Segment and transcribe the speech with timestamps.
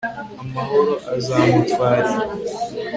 [0.41, 2.15] amahoro azamutwarira